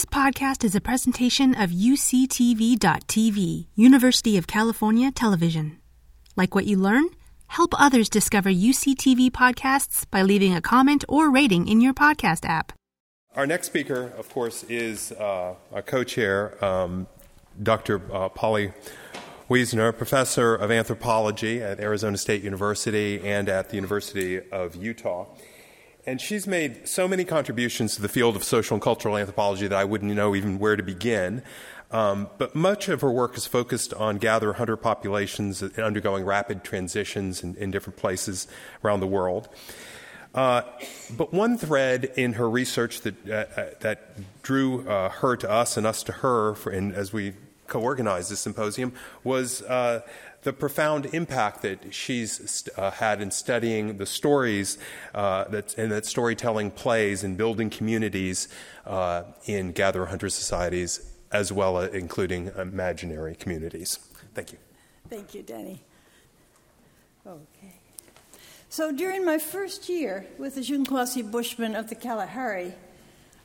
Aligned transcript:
This 0.00 0.06
podcast 0.06 0.64
is 0.64 0.74
a 0.74 0.80
presentation 0.80 1.54
of 1.54 1.68
UCTV.tv, 1.68 3.66
University 3.74 4.38
of 4.38 4.46
California 4.46 5.10
Television. 5.10 5.78
Like 6.36 6.54
what 6.54 6.64
you 6.64 6.78
learn? 6.78 7.10
Help 7.48 7.78
others 7.78 8.08
discover 8.08 8.48
UCTV 8.48 9.30
podcasts 9.30 10.10
by 10.10 10.22
leaving 10.22 10.54
a 10.54 10.62
comment 10.62 11.04
or 11.06 11.30
rating 11.30 11.68
in 11.68 11.82
your 11.82 11.92
podcast 11.92 12.48
app. 12.48 12.72
Our 13.36 13.46
next 13.46 13.66
speaker, 13.66 14.10
of 14.16 14.30
course, 14.30 14.62
is 14.70 15.12
uh, 15.12 15.56
our 15.70 15.82
co 15.82 16.02
chair, 16.02 16.64
um, 16.64 17.06
Dr. 17.62 18.00
Uh, 18.10 18.30
Polly 18.30 18.72
Wiessner, 19.50 19.94
professor 19.94 20.54
of 20.54 20.70
anthropology 20.70 21.62
at 21.62 21.78
Arizona 21.78 22.16
State 22.16 22.42
University 22.42 23.20
and 23.20 23.50
at 23.50 23.68
the 23.68 23.76
University 23.76 24.40
of 24.50 24.76
Utah. 24.76 25.26
And 26.06 26.20
she's 26.20 26.46
made 26.46 26.88
so 26.88 27.06
many 27.06 27.24
contributions 27.24 27.94
to 27.96 28.02
the 28.02 28.08
field 28.08 28.34
of 28.34 28.44
social 28.44 28.74
and 28.74 28.82
cultural 28.82 29.16
anthropology 29.16 29.66
that 29.68 29.78
I 29.78 29.84
wouldn't 29.84 30.12
know 30.12 30.34
even 30.34 30.58
where 30.58 30.76
to 30.76 30.82
begin. 30.82 31.42
Um, 31.90 32.30
but 32.38 32.54
much 32.54 32.88
of 32.88 33.00
her 33.00 33.10
work 33.10 33.36
is 33.36 33.46
focused 33.46 33.92
on 33.94 34.18
gatherer 34.18 34.54
hunter 34.54 34.76
populations 34.76 35.62
undergoing 35.62 36.24
rapid 36.24 36.62
transitions 36.62 37.42
in, 37.42 37.56
in 37.56 37.70
different 37.70 37.96
places 37.98 38.46
around 38.84 39.00
the 39.00 39.06
world. 39.06 39.48
Uh, 40.32 40.62
but 41.16 41.34
one 41.34 41.58
thread 41.58 42.12
in 42.16 42.34
her 42.34 42.48
research 42.48 43.00
that, 43.00 43.28
uh, 43.28 43.60
uh 43.60 43.70
that 43.80 44.42
drew 44.42 44.88
uh, 44.88 45.08
her 45.08 45.36
to 45.36 45.50
us 45.50 45.76
and 45.76 45.84
us 45.86 46.04
to 46.04 46.12
her 46.12 46.54
for, 46.54 46.70
in, 46.70 46.92
as 46.92 47.12
we 47.12 47.34
co 47.66 47.80
organized 47.80 48.30
this 48.30 48.40
symposium 48.40 48.92
was 49.24 49.62
uh, 49.62 50.00
the 50.42 50.52
profound 50.52 51.06
impact 51.12 51.62
that 51.62 51.94
she's 51.94 52.68
uh, 52.76 52.90
had 52.90 53.20
in 53.20 53.30
studying 53.30 53.98
the 53.98 54.06
stories 54.06 54.78
uh, 55.14 55.44
that, 55.44 55.76
and 55.76 55.92
that 55.92 56.06
storytelling 56.06 56.70
plays 56.70 57.22
in 57.22 57.36
building 57.36 57.68
communities 57.68 58.48
uh, 58.86 59.24
in 59.44 59.72
gatherer 59.72 60.06
hunter 60.06 60.28
societies, 60.28 61.14
as 61.30 61.52
well 61.52 61.78
as 61.78 61.92
including 61.92 62.50
imaginary 62.56 63.34
communities. 63.34 63.98
Thank 64.34 64.52
you. 64.52 64.58
Thank 65.08 65.34
you, 65.34 65.42
Denny. 65.42 65.82
Okay. 67.26 67.74
So 68.68 68.92
during 68.92 69.24
my 69.24 69.38
first 69.38 69.88
year 69.88 70.26
with 70.38 70.54
the 70.54 70.60
Junkwasi 70.60 71.28
Bushmen 71.28 71.74
of 71.74 71.88
the 71.88 71.96
Kalahari, 71.96 72.72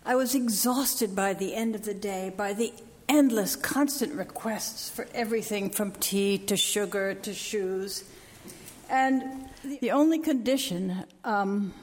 I 0.05 0.15
was 0.15 0.35
exhausted 0.35 1.15
by 1.15 1.33
the 1.33 1.55
end 1.55 1.75
of 1.75 1.83
the 1.83 1.95
day 1.95 2.31
by 2.35 2.53
the 2.53 2.71
endless, 3.07 3.55
constant 3.55 4.13
requests 4.13 4.89
for 4.89 5.07
everything 5.13 5.69
from 5.69 5.91
tea 5.91 6.37
to 6.37 6.57
sugar 6.57 7.13
to 7.13 7.33
shoes. 7.33 8.03
And 8.89 9.49
the 9.81 9.91
only 9.91 10.19
condition, 10.19 11.05
um, 11.23 11.73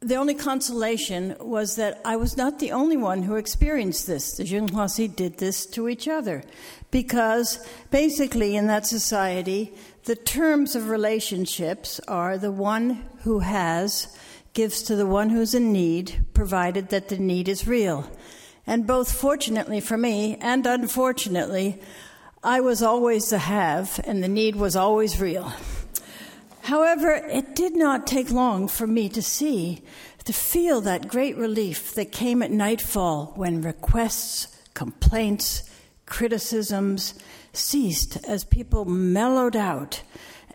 the 0.00 0.14
only 0.14 0.34
consolation 0.34 1.36
was 1.40 1.76
that 1.76 2.00
I 2.04 2.16
was 2.16 2.36
not 2.36 2.60
the 2.60 2.72
only 2.72 2.96
one 2.96 3.24
who 3.24 3.34
experienced 3.34 4.06
this. 4.06 4.36
The 4.36 4.44
Junhuasi 4.44 5.14
did 5.14 5.38
this 5.38 5.66
to 5.66 5.88
each 5.88 6.06
other. 6.06 6.44
Because 6.90 7.58
basically, 7.90 8.56
in 8.56 8.68
that 8.68 8.86
society, 8.86 9.74
the 10.04 10.16
terms 10.16 10.76
of 10.76 10.88
relationships 10.88 12.00
are 12.06 12.38
the 12.38 12.52
one 12.52 13.04
who 13.24 13.40
has 13.40 14.16
gives 14.54 14.82
to 14.82 14.96
the 14.96 15.06
one 15.06 15.30
who's 15.30 15.54
in 15.54 15.72
need, 15.72 16.24
provided 16.32 16.88
that 16.88 17.08
the 17.08 17.18
need 17.18 17.48
is 17.48 17.66
real. 17.66 18.10
And 18.68 18.86
both 18.86 19.10
fortunately 19.10 19.80
for 19.80 19.96
me 19.96 20.36
and 20.42 20.66
unfortunately, 20.66 21.80
I 22.44 22.60
was 22.60 22.82
always 22.82 23.30
the 23.30 23.38
have, 23.38 23.98
and 24.04 24.22
the 24.22 24.28
need 24.28 24.56
was 24.56 24.76
always 24.76 25.18
real. 25.18 25.54
However, 26.64 27.12
it 27.12 27.54
did 27.56 27.74
not 27.74 28.06
take 28.06 28.30
long 28.30 28.68
for 28.68 28.86
me 28.86 29.08
to 29.08 29.22
see, 29.22 29.80
to 30.24 30.34
feel 30.34 30.82
that 30.82 31.08
great 31.08 31.38
relief 31.38 31.94
that 31.94 32.12
came 32.12 32.42
at 32.42 32.50
nightfall 32.50 33.32
when 33.36 33.62
requests, 33.62 34.48
complaints, 34.74 35.62
criticisms 36.04 37.14
ceased 37.54 38.18
as 38.28 38.44
people 38.44 38.84
mellowed 38.84 39.56
out 39.56 40.02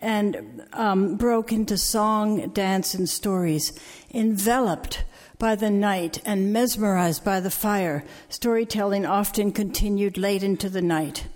and 0.00 0.62
um, 0.72 1.16
broke 1.16 1.50
into 1.50 1.76
song, 1.76 2.48
dance, 2.50 2.94
and 2.94 3.08
stories, 3.08 3.76
enveloped 4.12 5.02
by 5.38 5.54
the 5.54 5.70
night 5.70 6.20
and 6.24 6.52
mesmerized 6.52 7.24
by 7.24 7.40
the 7.40 7.50
fire, 7.50 8.04
storytelling 8.28 9.04
often 9.04 9.52
continued 9.52 10.16
late 10.16 10.42
into 10.42 10.68
the 10.68 10.82
night. 10.82 11.26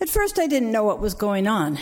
At 0.00 0.08
first, 0.08 0.38
I 0.38 0.46
didn't 0.46 0.72
know 0.72 0.84
what 0.84 1.00
was 1.00 1.14
going 1.14 1.46
on, 1.46 1.78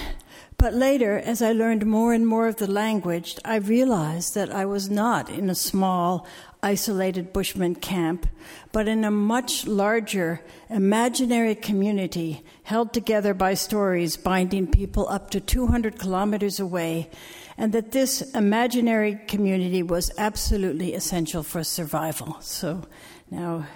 but 0.56 0.72
later, 0.72 1.18
as 1.18 1.42
I 1.42 1.52
learned 1.52 1.84
more 1.84 2.12
and 2.12 2.26
more 2.26 2.46
of 2.46 2.56
the 2.56 2.70
language, 2.70 3.36
I 3.44 3.56
realized 3.56 4.34
that 4.34 4.54
I 4.54 4.64
was 4.64 4.88
not 4.88 5.28
in 5.28 5.50
a 5.50 5.54
small, 5.54 6.26
isolated 6.62 7.32
Bushman 7.32 7.74
camp, 7.74 8.26
but 8.72 8.88
in 8.88 9.04
a 9.04 9.10
much 9.10 9.66
larger, 9.66 10.40
imaginary 10.70 11.54
community 11.54 12.42
held 12.62 12.92
together 12.92 13.34
by 13.34 13.54
stories 13.54 14.16
binding 14.16 14.66
people 14.66 15.08
up 15.08 15.30
to 15.30 15.40
200 15.40 15.98
kilometers 15.98 16.58
away 16.58 17.10
and 17.56 17.72
that 17.72 17.92
this 17.92 18.22
imaginary 18.34 19.20
community 19.28 19.82
was 19.82 20.10
absolutely 20.18 20.94
essential 20.94 21.42
for 21.42 21.62
survival. 21.62 22.36
So 22.40 22.82
now, 23.30 23.66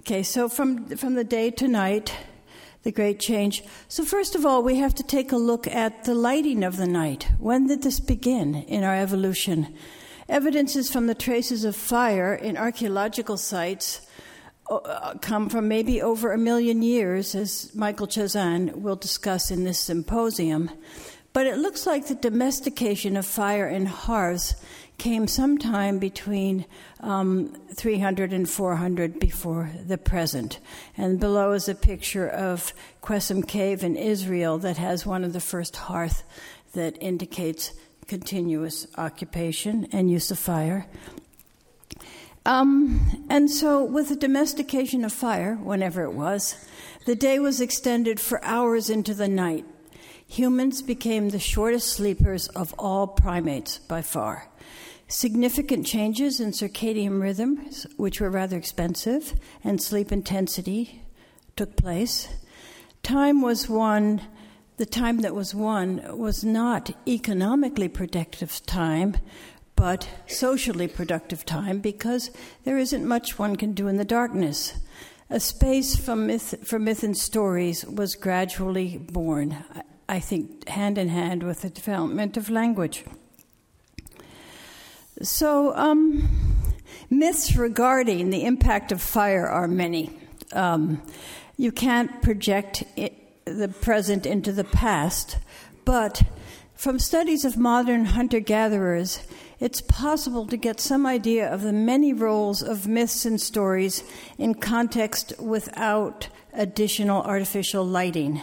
okay, 0.00 0.22
so 0.22 0.48
from, 0.48 0.86
from 0.96 1.14
the 1.14 1.24
day 1.24 1.50
to 1.52 1.66
night, 1.66 2.14
the 2.86 2.92
great 2.92 3.18
change. 3.18 3.64
So, 3.88 4.04
first 4.04 4.36
of 4.36 4.46
all, 4.46 4.62
we 4.62 4.76
have 4.76 4.94
to 4.94 5.02
take 5.02 5.32
a 5.32 5.36
look 5.36 5.66
at 5.66 6.04
the 6.04 6.14
lighting 6.14 6.62
of 6.62 6.76
the 6.76 6.86
night. 6.86 7.28
When 7.40 7.66
did 7.66 7.82
this 7.82 7.98
begin 7.98 8.54
in 8.54 8.84
our 8.84 8.94
evolution? 8.94 9.74
Evidences 10.28 10.88
from 10.88 11.08
the 11.08 11.14
traces 11.14 11.64
of 11.64 11.74
fire 11.74 12.32
in 12.32 12.56
archaeological 12.56 13.38
sites 13.38 14.06
uh, 14.70 15.14
come 15.20 15.48
from 15.48 15.66
maybe 15.66 16.00
over 16.00 16.32
a 16.32 16.38
million 16.38 16.80
years, 16.80 17.34
as 17.34 17.74
Michael 17.74 18.06
Chazan 18.06 18.76
will 18.76 18.94
discuss 18.94 19.50
in 19.50 19.64
this 19.64 19.80
symposium. 19.80 20.70
But 21.32 21.48
it 21.48 21.58
looks 21.58 21.88
like 21.88 22.06
the 22.06 22.14
domestication 22.14 23.16
of 23.16 23.26
fire 23.26 23.68
in 23.68 23.86
hearths 23.86 24.54
came 24.98 25.26
sometime 25.26 25.98
between 25.98 26.64
um, 27.00 27.54
300 27.74 28.32
and 28.32 28.48
400 28.48 29.18
before 29.18 29.70
the 29.86 29.98
present. 29.98 30.58
And 30.96 31.20
below 31.20 31.52
is 31.52 31.68
a 31.68 31.74
picture 31.74 32.28
of 32.28 32.72
Qesem 33.02 33.46
Cave 33.46 33.84
in 33.84 33.96
Israel 33.96 34.58
that 34.58 34.78
has 34.78 35.06
one 35.06 35.24
of 35.24 35.32
the 35.32 35.40
first 35.40 35.76
hearth 35.76 36.22
that 36.74 36.96
indicates 37.00 37.72
continuous 38.06 38.86
occupation 38.96 39.88
and 39.92 40.10
use 40.10 40.30
of 40.30 40.38
fire. 40.38 40.86
Um, 42.44 43.24
and 43.28 43.50
so, 43.50 43.82
with 43.82 44.08
the 44.08 44.16
domestication 44.16 45.04
of 45.04 45.12
fire, 45.12 45.56
whenever 45.56 46.04
it 46.04 46.12
was, 46.12 46.54
the 47.04 47.16
day 47.16 47.40
was 47.40 47.60
extended 47.60 48.20
for 48.20 48.44
hours 48.44 48.88
into 48.88 49.14
the 49.14 49.26
night 49.26 49.64
humans 50.28 50.82
became 50.82 51.30
the 51.30 51.38
shortest 51.38 51.92
sleepers 51.92 52.48
of 52.48 52.74
all 52.78 53.06
primates 53.06 53.78
by 53.78 54.02
far. 54.02 54.48
Significant 55.08 55.86
changes 55.86 56.40
in 56.40 56.50
circadian 56.50 57.20
rhythms, 57.22 57.86
which 57.96 58.20
were 58.20 58.30
rather 58.30 58.56
expensive, 58.56 59.34
and 59.62 59.80
sleep 59.80 60.10
intensity 60.10 61.02
took 61.54 61.76
place. 61.76 62.28
Time 63.04 63.40
was 63.40 63.68
one, 63.68 64.20
the 64.78 64.86
time 64.86 65.20
that 65.20 65.34
was 65.34 65.54
won 65.54 66.02
was 66.18 66.42
not 66.42 66.90
economically 67.06 67.88
productive 67.88 68.66
time, 68.66 69.16
but 69.76 70.08
socially 70.26 70.88
productive 70.88 71.44
time 71.44 71.78
because 71.78 72.30
there 72.64 72.76
isn't 72.76 73.06
much 73.06 73.38
one 73.38 73.54
can 73.54 73.74
do 73.74 73.86
in 73.86 73.98
the 73.98 74.04
darkness. 74.04 74.74
A 75.30 75.38
space 75.38 75.94
for 75.94 76.16
myth, 76.16 76.66
for 76.66 76.80
myth 76.80 77.04
and 77.04 77.16
stories 77.16 77.84
was 77.84 78.16
gradually 78.16 78.98
born. 78.98 79.64
I 80.08 80.18
think, 80.18 80.68
hand 80.68 80.98
in 80.98 81.08
hand 81.08 81.42
with 81.42 81.62
the 81.62 81.70
development 81.70 82.36
of 82.36 82.50
language. 82.50 83.04
So, 85.22 85.74
um, 85.74 86.28
myths 87.08 87.56
regarding 87.56 88.28
the 88.28 88.44
impact 88.44 88.92
of 88.92 89.00
fire 89.00 89.46
are 89.46 89.66
many. 89.66 90.10
Um, 90.52 91.00
you 91.56 91.72
can't 91.72 92.20
project 92.20 92.84
it, 92.96 93.14
the 93.46 93.68
present 93.68 94.26
into 94.26 94.52
the 94.52 94.64
past, 94.64 95.38
but 95.86 96.22
from 96.74 96.98
studies 96.98 97.46
of 97.46 97.56
modern 97.56 98.04
hunter 98.04 98.40
gatherers, 98.40 99.26
it's 99.58 99.80
possible 99.80 100.46
to 100.48 100.56
get 100.58 100.80
some 100.80 101.06
idea 101.06 101.50
of 101.50 101.62
the 101.62 101.72
many 101.72 102.12
roles 102.12 102.62
of 102.62 102.86
myths 102.86 103.24
and 103.24 103.40
stories 103.40 104.04
in 104.36 104.54
context 104.54 105.32
without 105.40 106.28
additional 106.52 107.22
artificial 107.22 107.86
lighting. 107.86 108.42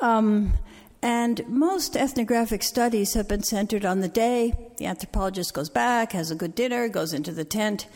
Um, 0.00 0.54
and 1.02 1.46
most 1.48 1.96
ethnographic 1.96 2.62
studies 2.62 3.14
have 3.14 3.28
been 3.28 3.42
centered 3.42 3.84
on 3.84 4.00
the 4.00 4.08
day. 4.08 4.54
The 4.78 4.86
anthropologist 4.86 5.54
goes 5.54 5.70
back, 5.70 6.12
has 6.12 6.30
a 6.30 6.34
good 6.34 6.54
dinner, 6.54 6.88
goes 6.88 7.12
into 7.12 7.32
the 7.32 7.44
tent. 7.44 7.86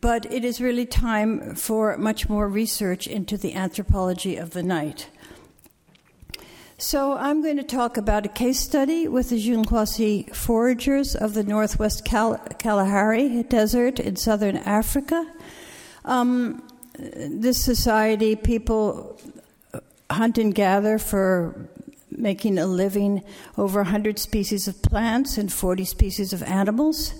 But 0.00 0.32
it 0.32 0.44
is 0.44 0.60
really 0.60 0.86
time 0.86 1.54
for 1.54 1.96
much 1.98 2.28
more 2.28 2.48
research 2.48 3.06
into 3.06 3.36
the 3.36 3.54
anthropology 3.54 4.36
of 4.36 4.50
the 4.50 4.62
night. 4.62 5.08
So, 6.80 7.14
I'm 7.14 7.42
going 7.42 7.56
to 7.56 7.64
talk 7.64 7.96
about 7.96 8.24
a 8.24 8.28
case 8.28 8.60
study 8.60 9.08
with 9.08 9.30
the 9.30 9.36
Junkwasi 9.36 10.32
foragers 10.32 11.16
of 11.16 11.34
the 11.34 11.42
northwest 11.42 12.04
Kal- 12.04 12.38
Kalahari 12.60 13.42
Desert 13.42 13.98
in 13.98 14.14
southern 14.14 14.56
Africa. 14.58 15.26
Um, 16.04 16.62
this 16.96 17.60
society, 17.60 18.36
people 18.36 19.20
hunt 20.08 20.38
and 20.38 20.54
gather 20.54 20.98
for 20.98 21.68
making 22.18 22.58
a 22.58 22.66
living 22.66 23.22
over 23.56 23.80
100 23.80 24.18
species 24.18 24.68
of 24.68 24.82
plants 24.82 25.38
and 25.38 25.52
40 25.52 25.84
species 25.84 26.32
of 26.32 26.42
animals. 26.42 27.14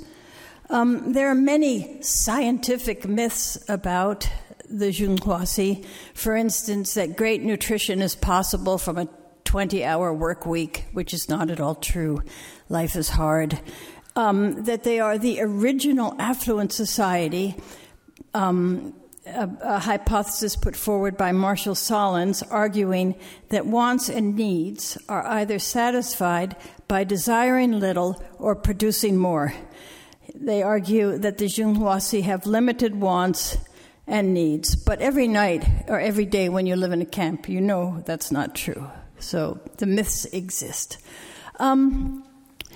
Um, 0.71 1.12
there 1.12 1.29
are 1.31 1.35
many 1.35 2.03
scientific 2.03 3.06
myths 3.06 3.59
about 3.69 4.29
the 4.69 4.87
Zhonghuasi. 4.87 5.85
For 6.15 6.37
instance, 6.37 6.95
that 6.95 7.17
great 7.17 7.43
nutrition 7.43 8.03
is 8.03 8.15
possible 8.15 8.77
from 8.77 8.99
a 8.99 9.09
20 9.45 9.83
hour 9.83 10.12
work 10.12 10.45
week, 10.45 10.85
which 10.93 11.15
is 11.15 11.29
not 11.29 11.50
at 11.50 11.59
all 11.59 11.75
true. 11.75 12.23
Life 12.69 12.97
is 12.97 13.09
hard. 13.09 13.59
Um, 14.15 14.65
that 14.65 14.85
they 14.85 15.00
are 15.00 15.17
the 15.17 15.41
original 15.41 16.15
affluent 16.19 16.73
society. 16.73 17.56
Um, 18.35 18.95
a, 19.35 19.51
a, 19.63 19.79
hypothesis 19.79 20.57
put 20.57 20.77
forward 20.77 21.17
by 21.17 21.33
Marshall 21.33 21.75
Sahlins 21.75 22.43
arguing 22.51 23.15
that 23.51 23.67
wants 23.67 24.09
and 24.09 24.37
needs 24.37 24.99
are 25.09 25.27
either 25.27 25.59
satisfied 25.59 26.57
by 26.89 27.05
desiring 27.05 27.79
little 27.79 28.23
or 28.39 28.55
producing 28.55 29.17
more. 29.17 29.55
They 30.35 30.63
argue 30.63 31.19
that 31.19 31.39
the 31.39 31.47
Zhonghuasi 31.47 32.23
have 32.23 32.47
limited 32.47 32.95
wants 32.95 33.57
and 34.07 34.33
needs, 34.33 34.75
but 34.75 35.01
every 35.01 35.29
night 35.29 35.65
or 35.87 36.01
every 36.01 36.25
day 36.25 36.49
when 36.49 36.67
you 36.67 36.77
live 36.77 36.93
in 36.93 37.03
a 37.03 37.07
camp, 37.07 37.49
you 37.49 37.61
know 37.61 38.03
that's 38.07 38.33
not 38.33 38.55
true. 38.55 38.91
So 39.19 39.61
the 39.79 39.87
myths 39.87 40.25
exist. 40.27 40.99
Um, 41.59 42.25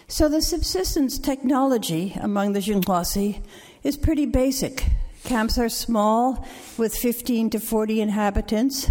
so 0.09 0.29
the 0.29 0.43
subsistence 0.43 1.19
technology 1.19 2.13
among 2.21 2.53
the 2.53 2.61
Zhonghuasi 2.61 3.43
is 3.83 3.97
pretty 3.97 4.27
basic. 4.27 4.85
Camps 5.25 5.57
are 5.59 5.69
small, 5.69 6.47
with 6.77 6.97
15 6.97 7.51
to 7.51 7.61
40 7.61 8.01
inhabitants. 8.01 8.91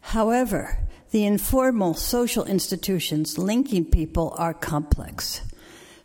However, 0.00 0.78
the 1.10 1.24
informal 1.24 1.94
social 1.94 2.44
institutions 2.44 3.38
linking 3.38 3.84
people 3.84 4.34
are 4.36 4.54
complex. 4.54 5.42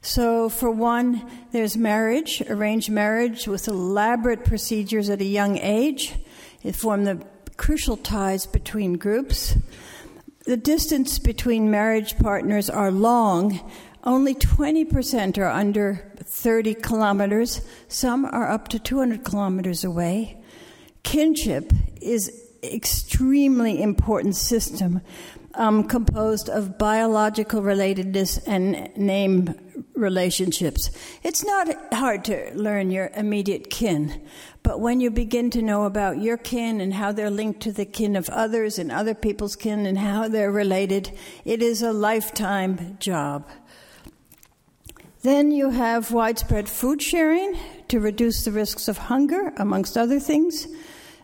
So, 0.01 0.49
for 0.49 0.69
one, 0.69 1.29
there's 1.51 1.75
marriage, 1.75 2.41
arranged 2.47 2.89
marriage 2.89 3.47
with 3.47 3.67
elaborate 3.67 4.45
procedures 4.45 5.09
at 5.09 5.19
a 5.19 5.25
young 5.25 5.57
age. 5.57 6.15
It 6.63 6.75
form 6.75 7.03
the 7.03 7.25
crucial 7.57 7.97
ties 7.97 8.45
between 8.45 8.93
groups. 8.93 9.57
The 10.45 10.57
distance 10.57 11.17
between 11.19 11.71
marriage 11.71 12.17
partners 12.17 12.69
are 12.69 12.91
long. 12.91 13.59
Only 14.03 14.35
20% 14.35 15.39
are 15.39 15.49
under 15.49 16.11
30 16.35 16.75
kilometers. 16.75 17.61
Some 17.87 18.25
are 18.25 18.51
up 18.51 18.67
to 18.67 18.77
200 18.77 19.23
kilometers 19.23 19.83
away. 19.83 20.37
Kinship 21.03 21.71
is 22.01 22.29
extremely 22.61 23.81
important 23.81 24.35
system 24.35 25.01
um, 25.53 25.87
composed 25.87 26.49
of 26.49 26.77
biological 26.77 27.61
relatedness 27.61 28.43
and 28.45 28.95
name 28.97 29.55
relationships. 29.93 30.91
It's 31.23 31.45
not 31.45 31.93
hard 31.93 32.25
to 32.25 32.51
learn 32.53 32.91
your 32.91 33.11
immediate 33.15 33.69
kin, 33.69 34.21
but 34.61 34.81
when 34.81 34.99
you 34.99 35.11
begin 35.11 35.49
to 35.51 35.61
know 35.61 35.85
about 35.85 36.17
your 36.17 36.37
kin 36.37 36.81
and 36.81 36.93
how 36.93 37.13
they're 37.13 37.29
linked 37.29 37.61
to 37.61 37.71
the 37.71 37.85
kin 37.85 38.17
of 38.17 38.27
others 38.29 38.77
and 38.77 38.91
other 38.91 39.13
people's 39.13 39.55
kin 39.55 39.85
and 39.85 39.97
how 39.97 40.27
they're 40.27 40.51
related, 40.51 41.17
it 41.45 41.61
is 41.61 41.81
a 41.81 41.93
lifetime 41.93 42.97
job. 42.99 43.47
Then 45.25 45.49
you 45.49 45.71
have 45.71 46.11
widespread 46.11 46.69
food 46.69 47.01
sharing 47.01 47.57
to 47.87 47.99
reduce 47.99 48.45
the 48.45 48.51
risks 48.51 48.87
of 48.87 48.99
hunger, 48.99 49.53
amongst 49.57 49.97
other 49.97 50.19
things. 50.19 50.67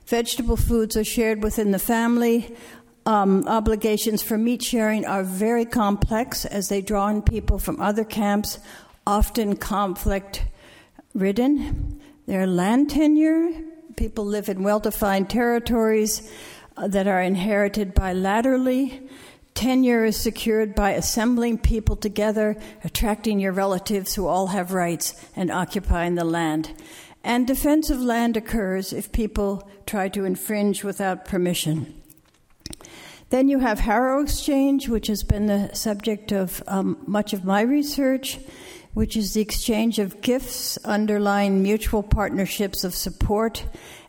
Vegetable 0.07 0.57
foods 0.57 0.97
are 0.97 1.03
shared 1.03 1.43
within 1.43 1.69
the 1.69 1.77
family. 1.77 2.57
Um, 3.05 3.47
obligations 3.47 4.23
for 4.23 4.39
meat 4.39 4.63
sharing 4.63 5.05
are 5.05 5.23
very 5.23 5.65
complex 5.65 6.45
as 6.45 6.67
they 6.67 6.81
draw 6.81 7.09
in 7.09 7.21
people 7.21 7.59
from 7.59 7.79
other 7.79 8.03
camps, 8.03 8.57
often 9.05 9.55
conflict 9.55 10.45
ridden. 11.13 12.01
Their 12.25 12.47
land 12.47 12.89
tenure, 12.89 13.51
people 13.97 14.25
live 14.25 14.49
in 14.49 14.63
well 14.63 14.79
defined 14.79 15.29
territories 15.29 16.27
uh, 16.75 16.87
that 16.87 17.05
are 17.05 17.21
inherited 17.21 17.93
bilaterally. 17.93 19.07
Tenure 19.61 20.05
is 20.05 20.17
secured 20.17 20.73
by 20.73 20.93
assembling 20.93 21.59
people 21.59 21.95
together, 21.95 22.57
attracting 22.83 23.39
your 23.39 23.51
relatives 23.51 24.15
who 24.15 24.25
all 24.25 24.47
have 24.47 24.73
rights, 24.73 25.13
and 25.35 25.51
occupying 25.51 26.15
the 26.15 26.25
land. 26.25 26.73
And 27.23 27.45
defense 27.45 27.91
of 27.91 28.01
land 28.01 28.35
occurs 28.35 28.91
if 28.91 29.11
people 29.11 29.69
try 29.85 30.09
to 30.09 30.25
infringe 30.25 30.83
without 30.83 31.25
permission. 31.25 32.01
Then 33.29 33.49
you 33.49 33.59
have 33.59 33.81
hxaro 33.81 34.23
Exchange, 34.23 34.89
which 34.89 35.05
has 35.05 35.21
been 35.21 35.45
the 35.45 35.69
subject 35.75 36.31
of 36.31 36.63
um, 36.65 36.97
much 37.05 37.31
of 37.31 37.45
my 37.45 37.61
research, 37.61 38.39
which 38.95 39.15
is 39.15 39.35
the 39.35 39.41
exchange 39.41 39.99
of 39.99 40.21
gifts 40.21 40.79
underlying 40.85 41.61
mutual 41.61 42.01
partnerships 42.01 42.83
of 42.83 42.95
support 42.95 43.63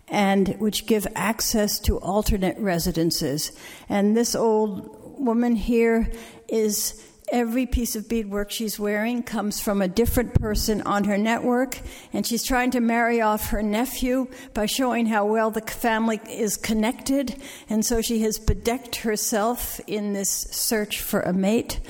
and 0.08 0.56
which 0.58 0.86
give 0.86 1.06
access 1.14 1.78
to 1.80 1.98
alternate 1.98 2.58
residences. 2.58 3.52
And 3.88 4.16
this 4.16 4.34
old 4.34 5.01
woman 5.22 5.56
here 5.56 6.10
is 6.48 7.02
every 7.30 7.64
piece 7.64 7.96
of 7.96 8.08
beadwork 8.08 8.50
she's 8.50 8.78
wearing 8.78 9.22
comes 9.22 9.60
from 9.60 9.80
a 9.80 9.88
different 9.88 10.34
person 10.34 10.82
on 10.82 11.04
her 11.04 11.16
network, 11.16 11.78
and 12.12 12.26
she's 12.26 12.44
trying 12.44 12.70
to 12.70 12.80
marry 12.80 13.20
off 13.20 13.48
her 13.48 13.62
nephew 13.62 14.28
by 14.52 14.66
showing 14.66 15.06
how 15.06 15.24
well 15.24 15.50
the 15.50 15.62
family 15.62 16.20
is 16.28 16.56
connected, 16.56 17.34
and 17.70 17.84
so 17.84 18.02
she 18.02 18.20
has 18.20 18.38
bedecked 18.38 18.96
herself 18.96 19.80
in 19.86 20.12
this 20.12 20.28
search 20.28 21.00
for 21.00 21.20
a 21.20 21.32
mate. 21.32 21.80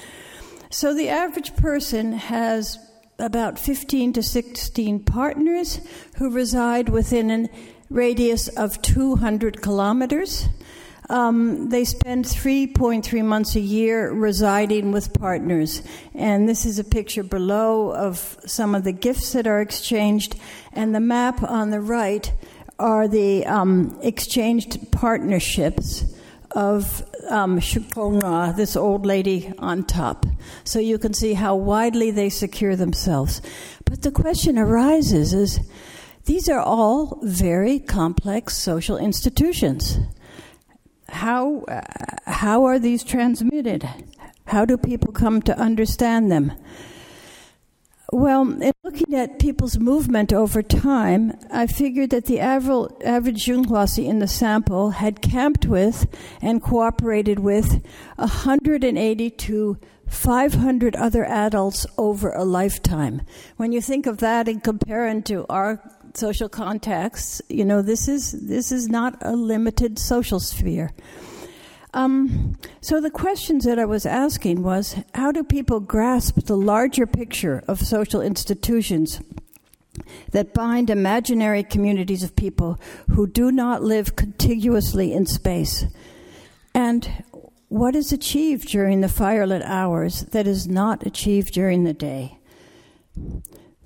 So 0.71 0.95
the 0.95 1.09
average 1.09 1.57
person 1.57 2.13
has 2.13 2.79
about 3.19 3.59
15 3.59 4.15
to 4.15 4.23
16 4.23 5.01
partners 5.01 5.81
who 6.17 6.31
reside 6.31 6.89
within 6.89 7.31
a 7.31 7.49
radius 7.91 8.49
of 8.49 8.81
200 8.81 9.61
kilometers. 9.61 10.49
Um, 11.13 11.69
they 11.69 11.85
spend 11.85 12.25
3.3 12.25 13.23
months 13.23 13.55
a 13.55 13.61
year 13.61 14.11
residing 14.11 14.93
with 14.93 15.13
partners. 15.13 15.83
And 16.15 16.49
this 16.49 16.65
is 16.65 16.79
a 16.79 16.85
picture 16.85 17.23
below 17.23 17.93
of 17.93 18.39
some 18.47 18.75
of 18.75 18.85
the 18.85 18.93
gifts 18.93 19.33
that 19.35 19.47
are 19.47 19.61
exchanged. 19.61 20.37
And 20.73 20.95
the 20.95 21.01
map 21.01 21.43
on 21.43 21.69
the 21.69 21.83
right 21.83 22.33
are 22.79 23.09
the 23.09 23.45
um, 23.45 23.99
exchanged 24.03 24.91
partnerships 24.91 26.05
of 26.53 27.05
um, 27.29 27.57
this 27.57 28.75
old 28.75 29.05
lady 29.05 29.53
on 29.59 29.85
top. 29.85 30.25
So 30.65 30.79
you 30.79 30.97
can 30.99 31.13
see 31.13 31.35
how 31.35 31.57
widely 31.57 32.11
they 32.11 32.31
secure 32.31 32.75
themselves. 32.75 33.43
But 33.85 34.01
the 34.01 34.13
question 34.13 34.59
arises 34.59 35.35
is 35.35 35.61
these 36.25 36.49
are 36.49 36.61
all 36.61 37.19
very 37.23 37.81
complex 37.81 38.57
social 38.57 38.97
institutions 38.97 39.99
how, 41.13 41.65
how 42.27 42.65
are 42.65 42.79
these 42.79 43.05
transmitted? 43.05 43.89
How 44.47 44.65
do 44.65 44.77
people 44.77 45.13
come 45.13 45.41
to 45.43 45.59
understand 45.59 46.31
them? 46.33 46.53
Well, 48.15 48.43
in 48.61 48.73
looking 48.85 49.15
at 49.15 49.39
people's 49.39 49.79
movement 49.79 50.35
over 50.35 50.63
time, 50.63 51.33
I 51.51 51.67
figured 51.67 52.11
that 52.11 52.27
the 52.27 52.41
average, 52.41 53.47
Zhonghuasi 53.47 54.07
in 54.07 54.19
the 54.19 54.29
sample 54.29 54.91
had 54.91 55.23
camped 55.23 55.65
with 55.65 56.07
and 56.43 56.63
cooperated 56.63 57.39
with 57.39 57.83
180 58.17 59.31
to 59.31 59.79
500 60.09 60.97
other 60.97 61.25
adults 61.25 61.87
over 61.97 62.33
a 62.33 62.45
lifetime. 62.45 63.23
When 63.57 63.73
you 63.73 63.81
think 63.81 64.05
of 64.05 64.19
that 64.19 64.47
and 64.47 64.63
compare 64.63 65.09
it 65.09 65.25
to 65.27 65.47
our 65.49 65.81
social 66.17 66.49
contexts, 66.49 67.43
you 67.49 67.65
know, 67.65 67.83
this 67.83 68.09
is 68.09 68.33
this 68.33 68.73
is 68.73 68.89
not 68.89 69.17
a 69.21 69.35
limited 69.35 69.99
social 69.99 70.41
sphere. 70.41 70.93
Um, 71.95 72.57
so 72.81 73.01
the 73.01 73.11
questions 73.11 73.65
that 73.65 73.79
I 73.79 73.85
was 73.85 74.07
asking 74.07 74.63
was, 74.63 74.97
how 75.15 75.31
do 75.31 75.45
people 75.45 75.79
grasp 75.81 76.47
the 76.47 76.57
larger 76.57 77.07
picture 77.07 77.63
of 77.69 77.81
social 77.81 78.23
institutions 78.23 79.21
that 80.31 80.55
bind 80.55 80.89
imaginary 80.89 81.63
communities 81.63 82.23
of 82.23 82.35
people 82.35 82.81
who 83.11 83.27
do 83.27 83.53
not 83.53 83.83
live 83.83 84.17
contiguously 84.17 85.13
in 85.13 85.27
space? 85.27 85.85
And 86.75 87.25
what 87.69 87.95
is 87.95 88.11
achieved 88.11 88.69
during 88.69 89.03
the 89.03 89.09
firelit 89.09 89.63
hours 89.65 90.23
that 90.33 90.47
is 90.47 90.67
not 90.67 91.05
achieved 91.07 91.53
during 91.53 91.85
the 91.85 91.93
day? 91.93 92.39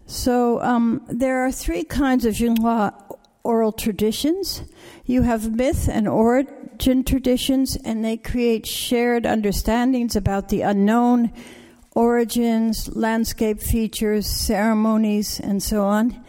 So 0.07 0.63
um, 0.63 1.05
there 1.09 1.45
are 1.45 1.51
three 1.51 1.83
kinds 1.83 2.25
of 2.25 2.35
Junhua 2.35 2.95
oral 3.43 3.73
traditions. 3.73 4.63
You 5.05 5.23
have 5.23 5.55
myth 5.55 5.89
and 5.89 6.09
origin 6.09 7.05
traditions, 7.05 7.77
and 7.85 8.05
they 8.05 8.17
create 8.17 8.67
shared 8.67 9.25
understandings 9.25 10.17
about 10.17 10.49
the 10.49 10.63
unknown, 10.63 11.33
origins, 11.95 12.95
landscape 12.95 13.61
features, 13.61 14.27
ceremonies, 14.27 15.41
and 15.41 15.63
so 15.63 15.85
on. 15.85 16.25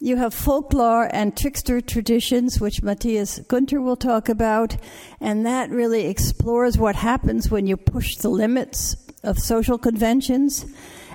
You 0.00 0.16
have 0.16 0.32
folklore 0.32 1.08
and 1.12 1.36
trickster 1.36 1.80
traditions, 1.80 2.60
which 2.60 2.82
Matthias 2.82 3.40
Guenther 3.40 3.82
will 3.82 3.96
talk 3.96 4.28
about, 4.28 4.76
and 5.20 5.44
that 5.44 5.70
really 5.70 6.06
explores 6.06 6.78
what 6.78 6.96
happens 6.96 7.50
when 7.50 7.66
you 7.66 7.76
push 7.76 8.16
the 8.16 8.28
limits 8.28 8.96
of 9.24 9.38
social 9.38 9.76
conventions. 9.76 10.64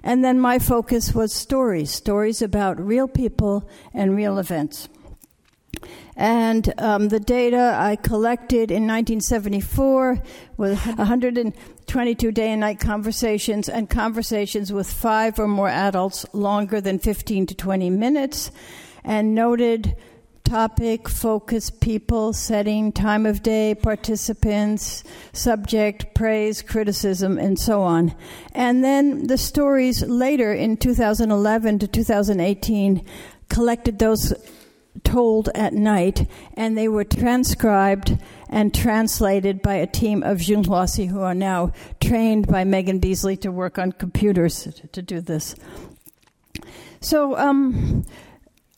And 0.04 0.24
then 0.24 0.40
my 0.40 0.60
focus 0.60 1.16
was 1.16 1.34
stories, 1.34 1.92
stories 1.92 2.42
about 2.42 2.80
real 2.80 3.08
people 3.08 3.70
and 3.94 4.16
real 4.16 4.38
events. 4.38 4.90
And 6.16 6.72
um, 6.78 7.10
the 7.10 7.20
data 7.20 7.76
I 7.80 7.96
collected 7.96 8.70
in 8.70 8.84
1974 8.84 10.22
was 10.58 10.78
122 10.78 12.32
day 12.32 12.52
and 12.52 12.62
night 12.62 12.80
conversations 12.80 13.68
and 13.68 13.90
conversations 13.90 14.72
with 14.72 14.92
five 14.92 15.40
or 15.40 15.48
more 15.48 15.70
adults 15.70 16.26
longer 16.34 16.80
than 16.80 17.00
15 17.00 17.48
to 17.48 17.56
20 17.56 17.90
minutes, 17.90 18.52
and 19.04 19.34
noted 19.34 19.96
topic, 20.44 21.10
focus, 21.10 21.70
people, 21.70 22.34
setting, 22.34 22.92
time 22.92 23.26
of 23.26 23.44
day, 23.44 23.76
participants, 23.76 25.04
subject, 25.32 26.14
praise, 26.14 26.62
criticism, 26.62 27.38
and 27.38 27.60
so 27.60 27.82
on. 27.82 28.14
And 28.54 28.84
then 28.84 29.28
the 29.28 29.38
stories 29.38 30.04
later 30.04 30.54
in 30.54 30.78
2011 30.78 31.80
to 31.80 31.88
2018 31.88 33.06
collected 33.50 34.00
those 34.00 34.34
told 35.04 35.50
at 35.56 35.74
night, 35.74 36.30
and 36.54 36.78
they 36.78 36.88
were 36.88 37.04
transcribed 37.04 38.18
and 38.50 38.74
translated 38.74 39.62
by 39.62 39.76
a 39.76 39.88
team 39.88 40.22
of 40.24 40.38
Junhuasi 40.38 41.08
who 41.08 41.22
are 41.22 41.34
now 41.34 41.72
trained 42.00 42.48
by 42.48 42.64
Megan 42.64 43.00
Biesele 43.00 43.40
to 43.42 43.52
work 43.52 43.80
on 43.80 43.92
computers 43.92 44.68
to 44.92 45.02
do 45.02 45.20
this. 45.20 45.56
So, 47.02 47.38
um, 47.38 48.06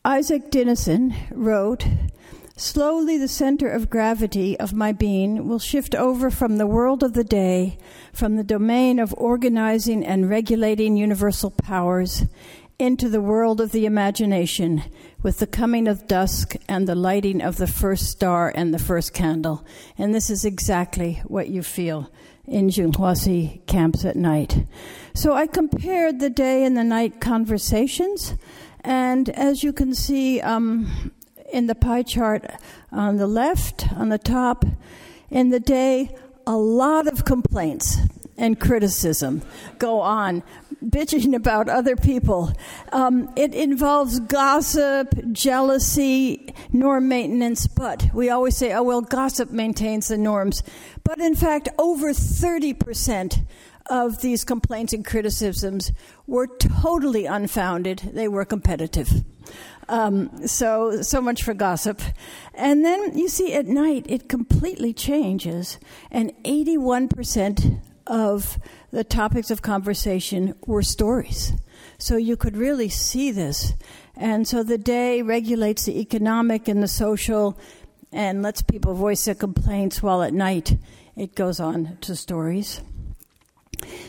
Isak 0.06 0.52
Dinesen 0.52 1.16
wrote, 1.32 1.88
Slowly, 2.56 3.18
the 3.18 3.28
center 3.28 3.68
of 3.68 3.90
gravity 3.90 4.58
of 4.60 4.72
my 4.72 4.92
being 4.92 5.48
will 5.48 5.58
shift 5.58 5.96
over 5.96 6.30
from 6.30 6.58
the 6.58 6.68
world 6.68 7.02
of 7.02 7.14
the 7.14 7.24
day, 7.24 7.80
from 8.14 8.36
the 8.36 8.44
domain 8.44 9.00
of 9.00 9.16
organizing 9.18 10.06
and 10.06 10.30
regulating 10.30 10.96
universal 10.96 11.50
powers, 11.50 12.24
into 12.78 13.10
the 13.10 13.22
world 13.22 13.60
of 13.60 13.72
the 13.72 13.86
imagination 13.88 14.84
with 15.24 15.40
the 15.40 15.48
coming 15.48 15.88
of 15.88 16.08
dusk 16.08 16.56
and 16.70 16.88
the 16.88 16.96
lighting 16.96 17.42
of 17.42 17.58
the 17.58 17.68
first 17.68 18.10
star 18.12 18.52
and 18.54 18.74
the 18.74 18.80
first 18.80 19.12
candle. 19.12 19.66
And 19.98 20.14
this 20.14 20.30
is 20.30 20.46
exactly 20.46 21.22
what 21.26 21.48
you 21.48 21.64
feel 21.64 22.12
in 22.48 22.70
Junhuasi 22.70 23.66
camps 23.66 24.06
at 24.06 24.16
night. 24.16 24.66
So 25.14 25.34
I 25.34 25.48
compared 25.48 26.20
the 26.20 26.30
day 26.30 26.64
and 26.64 26.78
the 26.78 26.84
night 26.84 27.20
conversations, 27.20 28.36
and 28.86 29.30
as 29.30 29.64
you 29.64 29.74
can 29.74 29.94
see 29.94 30.40
um, 30.42 31.12
in 31.52 31.68
the 31.68 31.76
pie 31.76 32.04
chart 32.04 32.46
on 32.92 33.18
the 33.18 33.28
left, 33.28 33.92
on 33.94 34.10
the 34.10 34.18
top, 34.18 34.64
in 35.30 35.50
the 35.50 35.60
day, 35.60 36.16
a 36.48 36.56
lot 36.56 37.08
of 37.08 37.26
complaints 37.26 37.98
and 38.38 38.60
criticism 38.60 39.42
go 39.80 40.02
on 40.02 40.44
bitching 40.84 41.36
about 41.36 41.68
other 41.70 41.96
people. 41.96 42.52
Um, 42.92 43.32
it 43.36 43.56
involves 43.56 44.20
gossip, 44.20 45.14
jealousy, 45.32 46.54
norm 46.72 47.08
maintenance, 47.08 47.68
but 47.68 48.08
we 48.14 48.30
always 48.30 48.56
say, 48.56 48.74
oh, 48.74 48.84
well, 48.84 49.02
gossip 49.02 49.52
maintains 49.52 50.10
the 50.10 50.18
norms. 50.18 50.64
But 51.04 51.20
in 51.20 51.36
fact, 51.36 51.70
over 51.80 52.12
30% 52.12 53.46
of 53.88 54.22
these 54.22 54.44
complaints 54.44 54.94
and 54.94 55.06
criticisms 55.06 55.92
were 56.28 56.48
totally 56.48 57.26
unfounded. 57.26 58.00
They 58.14 58.28
were 58.28 58.46
competitive. 58.46 59.24
Um, 59.88 60.48
so, 60.48 61.02
so 61.02 61.22
much 61.22 61.44
for 61.44 61.54
gossip. 61.54 62.02
And 62.54 62.84
then 62.84 63.18
you 63.18 63.28
see 63.28 63.54
at 63.54 63.68
night, 63.68 64.06
it 64.10 64.28
completely 64.28 64.94
changes, 64.94 65.78
and 66.10 66.32
81% 66.44 67.82
of 68.08 68.58
the 68.92 69.04
topics 69.04 69.52
of 69.52 69.62
conversation 69.62 70.56
were 70.66 70.82
stories. 70.82 71.54
So 71.98 72.18
you 72.18 72.36
could 72.38 72.58
really 72.58 72.90
see 72.90 73.32
this. 73.32 73.74
And 74.16 74.48
so 74.48 74.64
the 74.64 74.78
day 74.78 75.22
regulates 75.22 75.86
the 75.86 76.00
economic 76.00 76.68
and 76.68 76.82
the 76.82 76.88
social 76.88 77.60
and 78.12 78.42
lets 78.42 78.62
people 78.62 78.94
voice 78.94 79.26
their 79.26 79.36
complaints, 79.36 80.02
while 80.02 80.24
at 80.24 80.34
night 80.34 80.78
it 81.16 81.36
goes 81.36 81.60
on 81.60 81.98
to 82.02 82.16
stories. 82.16 82.82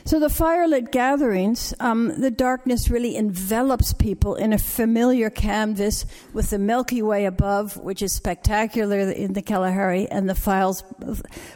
So 0.04 0.20
the 0.20 0.28
firelit 0.28 0.92
gatherings, 0.92 1.74
um, 1.80 2.20
the 2.20 2.30
darkness 2.30 2.88
really 2.90 3.16
envelops 3.16 3.92
people 3.92 4.34
in 4.34 4.52
a 4.52 4.58
familiar 4.58 5.30
canvas 5.30 6.06
with 6.32 6.50
the 6.50 6.58
Milky 6.58 7.02
Way 7.02 7.24
above, 7.24 7.76
which 7.76 8.02
is 8.02 8.12
spectacular 8.12 8.98
in 8.98 9.32
the 9.32 9.42
Kalahari, 9.42 10.08
and 10.08 10.28
the 10.28 10.34
files, 10.34 10.82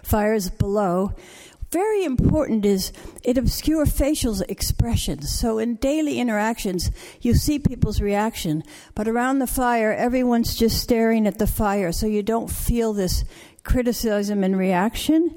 fires 0.02 0.50
below 0.50 1.14
very 1.70 2.04
important 2.04 2.66
is 2.66 2.92
it 3.22 3.38
obscures 3.38 3.92
facial 3.92 4.40
expressions. 4.48 5.30
So 5.30 5.58
in 5.58 5.76
daily 5.76 6.18
interactions, 6.18 6.90
you 7.20 7.34
see 7.34 7.60
people's 7.60 8.00
reaction, 8.00 8.64
but 8.94 9.06
around 9.06 9.38
the 9.38 9.46
fire, 9.46 9.92
everyone's 9.92 10.56
just 10.56 10.82
staring 10.82 11.26
at 11.28 11.38
the 11.38 11.46
fire, 11.46 11.92
so 11.92 12.06
you 12.06 12.24
don't 12.24 12.50
feel 12.50 12.92
this 12.92 13.24
criticism 13.62 14.42
and 14.42 14.58
reaction. 14.58 15.36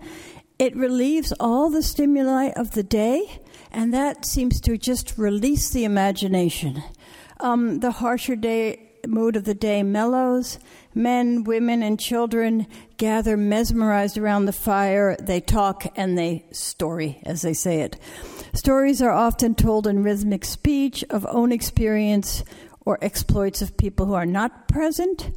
It 0.63 0.77
relieves 0.77 1.33
all 1.41 1.69
the 1.69 1.83
stimuli 1.83 2.51
of 2.55 2.71
the 2.71 2.83
day, 2.83 3.41
and 3.69 3.93
that 3.93 4.25
seems 4.25 4.61
to 4.61 4.77
just 4.77 5.17
release 5.17 5.69
the 5.69 5.83
imagination. 5.83 6.81
Um, 7.41 7.81
the 7.81 7.91
harsher 7.91 8.37
day 8.37 8.91
mood 9.05 9.35
of 9.35 9.43
the 9.43 9.55
day 9.55 9.83
mellows. 9.83 10.59
Men, 10.95 11.43
women, 11.43 11.83
and 11.83 11.99
children 11.99 12.65
gather 12.95 13.35
mesmerized 13.35 14.17
around 14.17 14.45
the 14.45 14.53
fire. 14.53 15.17
They 15.19 15.41
talk 15.41 15.85
and 15.97 16.17
they 16.17 16.45
story, 16.53 17.19
as 17.25 17.41
they 17.41 17.53
say 17.53 17.81
it. 17.81 17.99
Stories 18.53 19.01
are 19.01 19.11
often 19.11 19.55
told 19.55 19.85
in 19.85 20.01
rhythmic 20.01 20.45
speech 20.45 21.03
of 21.09 21.27
own 21.29 21.51
experience 21.51 22.41
or 22.85 22.97
exploits 23.01 23.61
of 23.61 23.75
people 23.75 24.05
who 24.05 24.13
are 24.13 24.25
not 24.25 24.69
present. 24.69 25.29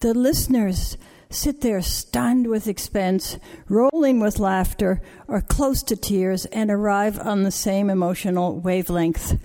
The 0.00 0.12
listeners 0.12 0.98
sit 1.36 1.60
there 1.60 1.82
stunned 1.82 2.48
with 2.48 2.66
expense, 2.66 3.38
rolling 3.68 4.20
with 4.20 4.38
laughter, 4.38 5.02
or 5.28 5.40
close 5.40 5.82
to 5.84 5.96
tears, 5.96 6.46
and 6.46 6.70
arrive 6.70 7.18
on 7.18 7.42
the 7.42 7.50
same 7.50 7.90
emotional 7.90 8.58
wavelength. 8.58 9.38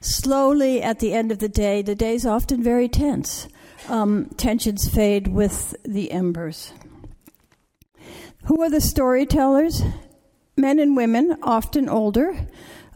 Slowly, 0.00 0.82
at 0.82 1.00
the 1.00 1.12
end 1.14 1.32
of 1.32 1.38
the 1.38 1.48
day, 1.48 1.82
the 1.82 1.94
day 1.94 2.14
is 2.14 2.26
often 2.26 2.62
very 2.62 2.88
tense. 2.88 3.48
Um, 3.88 4.26
tensions 4.36 4.88
fade 4.88 5.28
with 5.28 5.74
the 5.82 6.12
embers. 6.12 6.72
Who 8.44 8.62
are 8.62 8.70
the 8.70 8.80
storytellers? 8.80 9.82
Men 10.56 10.78
and 10.78 10.96
women, 10.96 11.38
often 11.42 11.88
older. 11.88 12.46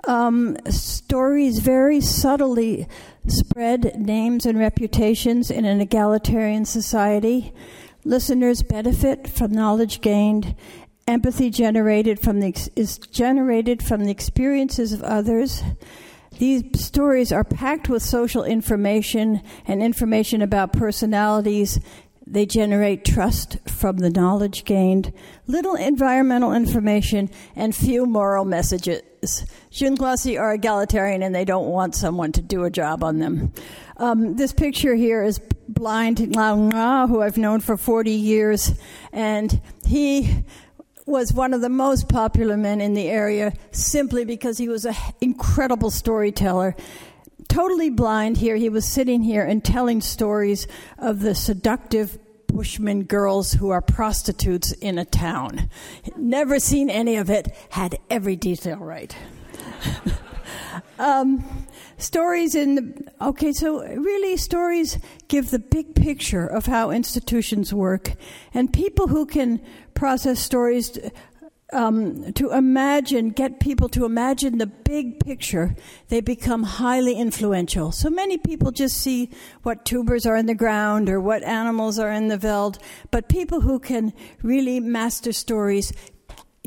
Um, 0.04 0.56
stories 0.68 1.60
very 1.60 2.00
subtly 2.00 2.88
spread 3.28 4.00
names 4.00 4.46
and 4.46 4.58
reputations 4.58 5.50
in 5.50 5.64
an 5.64 5.80
egalitarian 5.80 6.64
society. 6.64 7.52
Listeners 8.04 8.62
benefit 8.62 9.28
from 9.28 9.52
knowledge 9.52 10.00
gained. 10.00 10.56
Empathy 11.06 11.50
generated 11.50 12.18
from 12.18 12.40
the 12.40 12.52
is 12.74 12.98
generated 12.98 13.82
from 13.82 14.04
the 14.04 14.10
experiences 14.10 14.92
of 14.92 15.02
others. 15.02 15.62
These 16.38 16.84
stories 16.84 17.30
are 17.30 17.44
packed 17.44 17.88
with 17.88 18.02
social 18.02 18.42
information 18.42 19.40
and 19.66 19.82
information 19.82 20.42
about 20.42 20.72
personalities. 20.72 21.78
They 22.26 22.46
generate 22.46 23.04
trust 23.04 23.58
from 23.68 23.98
the 23.98 24.10
knowledge 24.10 24.64
gained, 24.64 25.12
little 25.46 25.74
environmental 25.74 26.52
information, 26.52 27.30
and 27.54 27.74
few 27.74 28.06
moral 28.06 28.44
messages. 28.44 29.02
Junhuasi 29.22 30.38
are 30.38 30.54
egalitarian 30.54 31.22
and 31.22 31.34
they 31.34 31.44
don't 31.44 31.68
want 31.68 31.94
someone 31.94 32.32
to 32.32 32.42
do 32.42 32.64
a 32.64 32.70
job 32.70 33.04
on 33.04 33.18
them. 33.18 33.52
Um, 33.98 34.34
this 34.34 34.52
picture 34.52 34.94
here 34.96 35.22
is 35.22 35.40
blind 35.68 36.34
Lao 36.34 37.06
who 37.06 37.22
I've 37.22 37.38
known 37.38 37.60
for 37.60 37.76
40 37.76 38.10
years, 38.10 38.72
and 39.12 39.60
he 39.86 40.44
was 41.06 41.32
one 41.32 41.54
of 41.54 41.60
the 41.60 41.68
most 41.68 42.08
popular 42.08 42.56
men 42.56 42.80
in 42.80 42.94
the 42.94 43.08
area 43.08 43.52
simply 43.70 44.24
because 44.24 44.58
he 44.58 44.68
was 44.68 44.84
an 44.84 44.94
incredible 45.20 45.90
storyteller. 45.90 46.74
Totally 47.48 47.90
blind 47.90 48.38
here, 48.38 48.56
he 48.56 48.68
was 48.68 48.84
sitting 48.86 49.22
here 49.22 49.44
and 49.44 49.64
telling 49.64 50.00
stories 50.00 50.66
of 50.98 51.20
the 51.20 51.34
seductive 51.34 52.18
Bushman 52.52 53.04
girls 53.04 53.52
who 53.52 53.70
are 53.70 53.80
prostitutes 53.80 54.72
in 54.72 54.98
a 54.98 55.04
town. 55.06 55.70
Never 56.16 56.60
seen 56.60 56.90
any 56.90 57.16
of 57.16 57.30
it, 57.30 57.48
had 57.70 57.98
every 58.10 58.36
detail 58.36 58.76
right. 58.76 59.16
um, 60.98 61.66
stories 61.96 62.54
in 62.54 62.74
the 62.74 63.12
okay 63.20 63.52
so 63.52 63.80
really 63.80 64.36
stories 64.36 64.98
give 65.28 65.50
the 65.50 65.58
big 65.58 65.94
picture 65.94 66.46
of 66.46 66.66
how 66.66 66.90
institutions 66.90 67.72
work 67.72 68.14
and 68.52 68.72
people 68.72 69.08
who 69.08 69.24
can 69.24 69.60
process 69.94 70.40
stories 70.40 70.98
um, 71.72 72.32
to 72.34 72.52
imagine, 72.52 73.30
get 73.30 73.60
people 73.60 73.88
to 73.90 74.04
imagine 74.04 74.58
the 74.58 74.66
big 74.66 75.20
picture, 75.24 75.74
they 76.08 76.20
become 76.20 76.62
highly 76.62 77.14
influential. 77.14 77.92
So 77.92 78.10
many 78.10 78.38
people 78.38 78.70
just 78.70 78.98
see 78.98 79.30
what 79.62 79.84
tubers 79.84 80.26
are 80.26 80.36
in 80.36 80.46
the 80.46 80.54
ground 80.54 81.08
or 81.08 81.20
what 81.20 81.42
animals 81.42 81.98
are 81.98 82.10
in 82.10 82.28
the 82.28 82.36
veld, 82.36 82.78
but 83.10 83.28
people 83.28 83.60
who 83.60 83.78
can 83.78 84.12
really 84.42 84.80
master 84.80 85.32
stories 85.32 85.92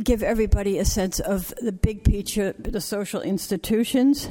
give 0.03 0.21
everybody 0.21 0.77
a 0.77 0.85
sense 0.85 1.19
of 1.19 1.53
the 1.62 1.71
big 1.71 2.03
picture, 2.03 2.53
the 2.57 2.81
social 2.81 3.21
institutions. 3.21 4.29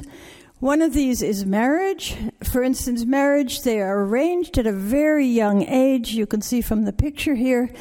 One 0.59 0.81
of 0.81 0.93
these 0.93 1.21
is 1.21 1.45
marriage. 1.45 2.15
For 2.43 2.63
instance, 2.63 3.03
marriage, 3.05 3.63
they 3.63 3.81
are 3.81 4.03
arranged 4.03 4.57
at 4.57 4.67
a 4.67 4.71
very 4.71 5.27
young 5.27 5.63
age. 5.63 6.11
You 6.11 6.27
can 6.27 6.41
see 6.41 6.61
from 6.61 6.85
the 6.85 6.93
picture 6.93 7.35
here. 7.35 7.73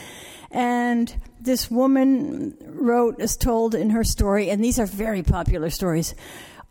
And 0.51 1.15
this 1.45 1.71
woman 1.71 2.57
wrote, 2.65 3.21
is 3.21 3.37
told 3.37 3.75
in 3.75 3.91
her 3.91 4.05
story, 4.05 4.51
and 4.51 4.65
these 4.65 4.79
are 4.79 4.87
very 4.87 5.23
popular 5.23 5.71
stories. 5.71 6.15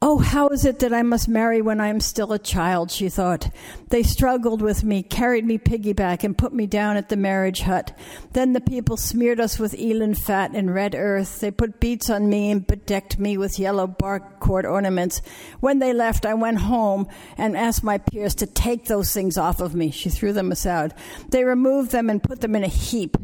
Oh, 0.05 0.17
how 0.17 0.49
is 0.49 0.65
it 0.65 0.79
that 0.79 0.91
I 0.91 1.01
must 1.01 1.29
marry 1.29 1.61
when 1.61 1.79
I 1.79 1.87
am 1.87 2.01
still 2.01 2.33
a 2.33 2.37
child? 2.37 2.91
She 2.91 3.07
thought. 3.07 3.49
They 3.87 4.03
struggled 4.03 4.61
with 4.61 4.83
me, 4.83 5.01
carried 5.01 5.45
me 5.45 5.57
piggyback, 5.57 6.25
and 6.25 6.37
put 6.37 6.51
me 6.51 6.67
down 6.67 6.97
at 6.97 7.07
the 7.07 7.15
marriage 7.15 7.61
hut. 7.61 7.97
Then 8.33 8.51
the 8.51 8.59
people 8.59 8.97
smeared 8.97 9.39
us 9.39 9.57
with 9.57 9.73
eland 9.79 10.19
fat 10.19 10.51
and 10.53 10.73
red 10.73 10.93
earth. 10.93 11.39
They 11.39 11.51
put 11.51 11.79
beads 11.79 12.09
on 12.09 12.27
me 12.27 12.51
and 12.51 12.67
bedecked 12.67 13.17
me 13.17 13.37
with 13.37 13.57
yellow 13.57 13.87
bark 13.87 14.41
cord 14.41 14.65
ornaments. 14.65 15.21
When 15.61 15.79
they 15.79 15.93
left, 15.93 16.25
I 16.25 16.33
went 16.33 16.57
home 16.57 17.07
and 17.37 17.55
asked 17.55 17.81
my 17.81 17.99
peers 17.99 18.35
to 18.35 18.45
take 18.45 18.87
those 18.87 19.13
things 19.13 19.37
off 19.37 19.61
of 19.61 19.73
me. 19.73 19.89
She 19.89 20.09
threw 20.09 20.33
them 20.33 20.51
aside. 20.51 20.93
They 21.29 21.45
removed 21.45 21.91
them 21.91 22.09
and 22.09 22.21
put 22.21 22.41
them 22.41 22.57
in 22.57 22.65
a 22.65 22.67
heap 22.67 23.15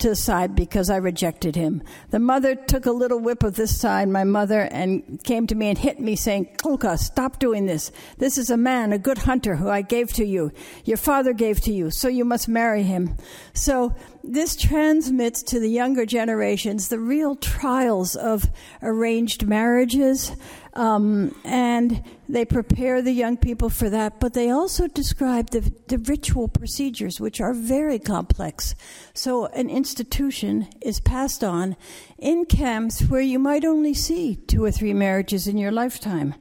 to 0.00 0.10
the 0.10 0.16
side 0.16 0.54
because 0.54 0.90
I 0.90 0.96
rejected 0.96 1.56
him. 1.56 1.82
The 2.10 2.18
mother 2.18 2.54
took 2.54 2.86
a 2.86 2.92
little 2.92 3.18
whip 3.18 3.42
of 3.42 3.56
this 3.56 3.78
side, 3.78 4.08
my 4.08 4.24
mother, 4.24 4.60
and 4.60 5.22
came 5.24 5.46
to 5.46 5.54
me 5.54 5.68
and 5.68 5.78
hit 5.78 6.00
me, 6.00 6.16
saying, 6.16 6.56
Kulka, 6.58 6.98
stop 6.98 7.38
doing 7.38 7.66
this. 7.66 7.90
This 8.18 8.38
is 8.38 8.50
a 8.50 8.56
man, 8.56 8.92
a 8.92 8.98
good 8.98 9.18
hunter, 9.18 9.56
who 9.56 9.68
I 9.68 9.82
gave 9.82 10.12
to 10.14 10.24
you. 10.24 10.52
Your 10.84 10.96
father 10.96 11.32
gave 11.32 11.60
to 11.62 11.72
you, 11.72 11.90
so 11.90 12.08
you 12.08 12.24
must 12.24 12.48
marry 12.48 12.82
him. 12.82 13.16
So 13.54 13.94
this 14.28 14.56
transmits 14.56 15.42
to 15.44 15.60
the 15.60 15.70
younger 15.70 16.04
generations 16.04 16.88
the 16.88 16.98
real 16.98 17.36
trials 17.36 18.16
of 18.16 18.46
arranged 18.82 19.46
marriages, 19.46 20.32
um, 20.74 21.34
and 21.44 22.02
they 22.28 22.44
prepare 22.44 23.00
the 23.00 23.12
young 23.12 23.36
people 23.36 23.70
for 23.70 23.88
that, 23.88 24.20
but 24.20 24.34
they 24.34 24.50
also 24.50 24.88
describe 24.88 25.50
the, 25.50 25.72
the 25.88 25.98
ritual 25.98 26.48
procedures, 26.48 27.20
which 27.20 27.40
are 27.40 27.54
very 27.54 27.98
complex. 27.98 28.74
So, 29.14 29.46
an 29.46 29.70
institution 29.70 30.68
is 30.82 31.00
passed 31.00 31.44
on 31.44 31.76
in 32.18 32.44
camps 32.44 33.02
where 33.02 33.20
you 33.20 33.38
might 33.38 33.64
only 33.64 33.94
see 33.94 34.36
two 34.36 34.64
or 34.64 34.72
three 34.72 34.92
marriages 34.92 35.46
in 35.46 35.56
your 35.56 35.72
lifetime. 35.72 36.34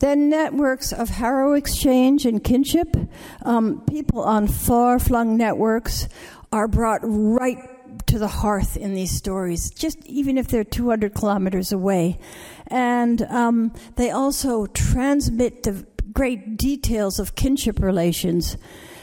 Then 0.00 0.28
networks 0.28 0.92
of 0.92 1.10
hxaro 1.10 1.58
exchange 1.58 2.24
and 2.24 2.42
kinship. 2.42 2.96
Um, 3.42 3.80
people 3.88 4.22
on 4.22 4.46
far 4.46 5.00
flung 5.00 5.36
networks 5.36 6.08
are 6.52 6.68
brought 6.68 7.00
right 7.02 7.58
to 8.06 8.18
the 8.18 8.28
hearth 8.28 8.76
in 8.76 8.94
these 8.94 9.10
stories, 9.10 9.70
just 9.70 9.98
even 10.06 10.38
if 10.38 10.48
they're 10.48 10.64
200 10.64 11.14
kilometers 11.14 11.72
away. 11.72 12.18
And 12.66 13.22
um, 13.22 13.72
they 13.96 14.10
also 14.10 14.66
transmit 14.66 15.62
the 15.62 15.86
great 16.12 16.56
details 16.56 17.18
of 17.18 17.34
kinship 17.34 17.80
relations. 17.80 18.56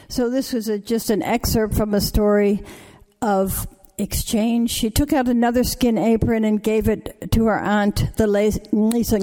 So 0.08 0.30
this 0.30 0.52
was 0.52 0.68
a, 0.68 0.78
just 0.78 1.10
an 1.10 1.22
excerpt 1.22 1.74
from 1.74 1.94
a 1.94 2.00
story 2.00 2.62
of 3.22 3.66
exchange. 3.98 4.70
She 4.70 4.90
took 4.90 5.12
out 5.12 5.26
another 5.26 5.64
skin 5.64 5.96
apron 5.96 6.44
and 6.44 6.62
gave 6.62 6.86
it 6.86 7.30
to 7.32 7.46
her 7.46 7.58
aunt, 7.58 8.14
the 8.16 8.26
Lisa 8.26 9.16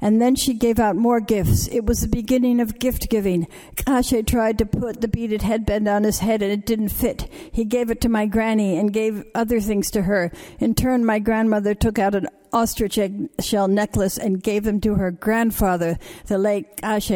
and 0.00 0.22
then 0.22 0.34
she 0.34 0.54
gave 0.54 0.78
out 0.78 0.96
more 0.96 1.20
gifts. 1.20 1.68
It 1.68 1.84
was 1.84 2.00
the 2.00 2.08
beginning 2.08 2.60
of 2.60 2.78
gift 2.78 3.10
giving. 3.10 3.46
Kashe 3.76 4.26
tried 4.26 4.58
to 4.58 4.66
put 4.66 5.02
the 5.02 5.08
beaded 5.08 5.42
headband 5.42 5.88
on 5.88 6.04
his 6.04 6.20
head 6.20 6.40
and 6.42 6.50
it 6.50 6.64
didn't 6.64 6.88
fit. 6.88 7.28
He 7.52 7.64
gave 7.64 7.90
it 7.90 8.00
to 8.00 8.08
my 8.08 8.24
granny 8.26 8.78
and 8.78 8.92
gave 8.92 9.24
other 9.34 9.60
things 9.60 9.90
to 9.90 10.02
her. 10.02 10.32
In 10.58 10.74
turn, 10.74 11.04
my 11.04 11.18
grandmother 11.18 11.74
took 11.74 11.98
out 11.98 12.14
an 12.14 12.28
ostrich 12.52 12.98
shell 13.40 13.68
necklace 13.68 14.16
and 14.16 14.42
gave 14.42 14.64
them 14.64 14.80
to 14.80 14.94
her 14.94 15.10
grandfather, 15.10 15.98
the 16.26 16.38
late 16.38 16.78
Kashe, 16.78 17.10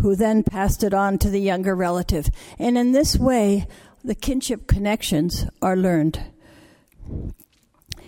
who 0.00 0.14
then 0.14 0.42
passed 0.42 0.84
it 0.84 0.92
on 0.92 1.16
to 1.18 1.30
the 1.30 1.40
younger 1.40 1.74
relative. 1.74 2.28
And 2.58 2.76
in 2.76 2.92
this 2.92 3.16
way, 3.16 3.66
the 4.08 4.14
kinship 4.14 4.66
connections 4.66 5.44
are 5.60 5.76
learned. 5.76 6.18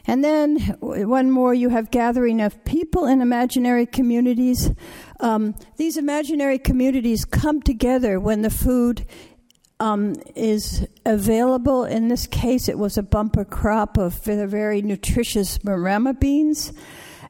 And 0.06 0.24
then 0.24 0.58
one 0.80 1.30
more, 1.30 1.52
you 1.52 1.68
have 1.68 1.90
gathering 1.90 2.40
of 2.40 2.64
people 2.64 3.04
in 3.04 3.20
imaginary 3.20 3.84
communities. 3.84 4.70
Um, 5.20 5.54
these 5.76 5.98
imaginary 5.98 6.58
communities 6.58 7.26
come 7.26 7.60
together 7.60 8.18
when 8.18 8.40
the 8.40 8.48
food 8.48 9.06
um, 9.78 10.14
is 10.34 10.86
available. 11.04 11.84
In 11.84 12.08
this 12.08 12.26
case, 12.26 12.66
it 12.66 12.78
was 12.78 12.96
a 12.96 13.02
bumper 13.02 13.44
crop 13.44 13.98
of 13.98 14.14
very 14.24 14.80
nutritious 14.80 15.62
marama 15.62 16.14
beans, 16.14 16.72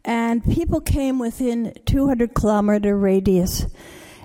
and 0.05 0.45
people 0.45 0.81
came 0.81 1.19
within 1.19 1.75
200 1.87 2.35
kilometer 2.35 2.97
radius. 2.97 3.67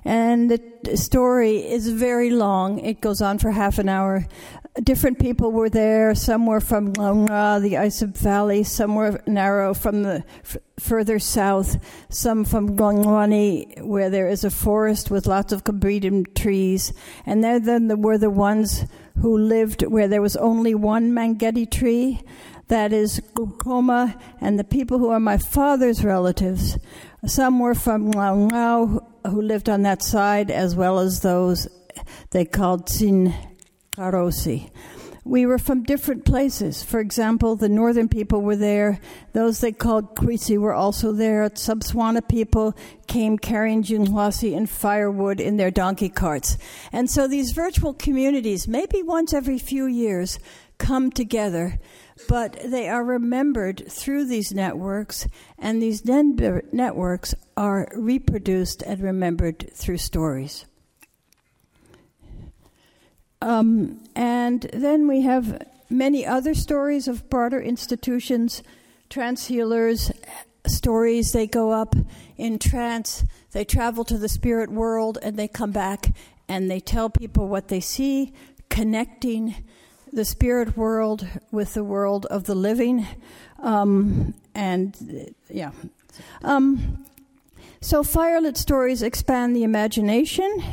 And 0.05 0.51
the 0.51 0.95
story 0.95 1.57
is 1.57 1.89
very 1.89 2.29
long. 2.29 2.77
It 2.77 3.01
goes 3.01 3.21
on 3.21 3.39
for 3.39 3.49
half 3.49 3.79
an 3.79 3.89
hour. 3.89 4.27
Different 4.83 5.17
people 5.17 5.51
were 5.51 5.69
there. 5.69 6.13
Some 6.13 6.45
were 6.45 6.59
from 6.59 6.93
Longa, 6.93 7.59
the 7.59 7.73
Isab 7.73 8.15
Valley. 8.15 8.63
Some 8.63 8.93
were 8.93 9.19
narrow 9.25 9.73
from 9.73 10.03
the 10.03 10.23
f- 10.43 10.57
further 10.77 11.17
south. 11.17 11.77
Some 12.09 12.45
from 12.45 12.77
Gongwani, 12.77 13.81
where 13.81 14.11
there 14.11 14.27
is 14.27 14.43
a 14.43 14.51
forest 14.51 15.09
with 15.09 15.25
lots 15.25 15.51
of 15.51 15.63
cabridum 15.63 16.35
trees. 16.35 16.93
And 17.25 17.43
then 17.43 17.87
there 17.87 17.97
were 17.97 18.19
the 18.19 18.29
ones 18.29 18.85
who 19.21 19.35
lived 19.35 19.81
where 19.87 20.07
there 20.07 20.21
was 20.21 20.35
only 20.35 20.75
one 20.75 21.13
mangeti 21.13 21.69
tree. 21.69 22.21
That 22.67 22.93
is 22.93 23.21
Gukoma, 23.33 24.19
and 24.41 24.59
the 24.59 24.63
people 24.63 24.97
who 24.97 25.09
are 25.09 25.19
my 25.19 25.37
father's 25.37 26.03
relatives. 26.03 26.77
Some 27.25 27.59
were 27.59 27.75
from 27.75 28.11
Ngau 28.11 29.05
who 29.29 29.41
lived 29.41 29.69
on 29.69 29.83
that 29.83 30.03
side, 30.03 30.51
as 30.51 30.75
well 30.75 30.99
as 30.99 31.21
those 31.21 31.67
they 32.31 32.45
called 32.45 32.87
Tsin 32.87 33.33
Karosi. 33.95 34.69
We 35.25 35.45
were 35.45 35.57
from 35.57 35.83
different 35.83 36.23
places. 36.23 36.83
For 36.83 37.01
example, 37.01 37.57
the 37.57 37.67
northern 37.67 38.07
people 38.07 38.41
were 38.41 38.55
there. 38.55 38.99
Those 39.33 39.59
they 39.59 39.73
called 39.73 40.15
Kwisi 40.15 40.57
were 40.57 40.73
also 40.73 41.11
there. 41.11 41.49
Subswana 41.49 42.25
people 42.25 42.73
came 43.07 43.37
carrying 43.37 43.83
Junhuasi 43.83 44.55
and 44.55 44.69
firewood 44.69 45.41
in 45.41 45.57
their 45.57 45.71
donkey 45.71 46.09
carts. 46.09 46.57
And 46.93 47.09
so 47.09 47.27
these 47.27 47.51
virtual 47.51 47.93
communities, 47.93 48.67
maybe 48.67 49.03
once 49.03 49.33
every 49.33 49.57
few 49.57 49.87
years, 49.87 50.39
come 50.77 51.11
together 51.11 51.79
but 52.27 52.57
they 52.63 52.87
are 52.87 53.03
remembered 53.03 53.83
through 53.91 54.25
these 54.25 54.53
networks, 54.53 55.27
and 55.59 55.81
these 55.81 56.05
networks 56.05 57.35
are 57.57 57.87
reproduced 57.95 58.81
and 58.83 59.01
remembered 59.01 59.69
through 59.73 59.97
stories. 59.97 60.65
Um, 63.45 63.99
and 64.15 64.63
then 64.73 65.07
we 65.07 65.21
have 65.21 65.61
many 65.87 66.25
other 66.25 66.55
stories 66.55 67.07
of 67.07 67.29
broader 67.29 67.61
institutions, 67.61 68.63
trance 69.07 69.45
healers, 69.45 70.11
stories. 70.65 71.31
They 71.31 71.45
go 71.45 71.69
up 71.69 71.95
in 72.37 72.57
trance, 72.57 73.23
they 73.51 73.63
travel 73.63 74.03
to 74.05 74.17
the 74.17 74.29
spirit 74.29 74.71
world, 74.71 75.19
and 75.21 75.37
they 75.37 75.47
come 75.47 75.71
back 75.71 76.07
and 76.47 76.71
they 76.71 76.79
tell 76.79 77.07
people 77.11 77.47
what 77.47 77.67
they 77.67 77.79
see, 77.79 78.33
connecting 78.69 79.63
the 80.11 80.25
spirit 80.25 80.75
world 80.75 81.27
with 81.51 81.75
the 81.75 81.83
world 81.83 82.25
of 82.25 82.45
the 82.45 82.55
living. 82.55 83.05
Um, 83.59 84.33
and 84.55 85.35
yeah. 85.51 85.71
Um, 86.43 87.05
so, 87.79 88.01
firelit 88.01 88.57
stories 88.57 89.03
expand 89.03 89.55
the 89.55 89.63
imagination. 89.63 90.63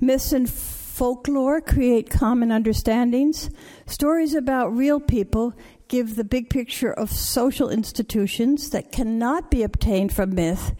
Myths 0.00 0.32
and 0.32 0.50
folklore 0.98 1.60
create 1.60 2.10
common 2.10 2.50
understandings. 2.50 3.50
Stories 3.86 4.34
about 4.34 4.76
real 4.76 4.98
people 4.98 5.54
give 5.86 6.16
the 6.16 6.24
big 6.24 6.50
picture 6.50 6.92
of 6.92 7.08
social 7.08 7.70
institutions 7.70 8.70
that 8.70 8.90
cannot 8.90 9.48
be 9.48 9.62
obtained 9.62 10.12
from 10.12 10.34
myth 10.34 10.74